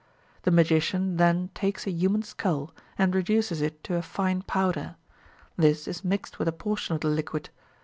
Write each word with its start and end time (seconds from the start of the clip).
The 0.41 0.49
magician 0.49 1.17
then 1.17 1.51
takes 1.53 1.85
a 1.85 1.91
human 1.91 2.23
skull, 2.23 2.73
and 2.97 3.13
reduces 3.13 3.61
it 3.61 3.83
to 3.83 3.97
a 3.97 4.01
fine 4.01 4.41
powder. 4.41 4.95
This 5.57 5.87
is 5.87 6.03
mixed 6.03 6.39
with 6.39 6.47
a 6.47 6.51
portion 6.51 6.95
of 6.95 7.01
the 7.01 7.07
liquid. 7.07 7.51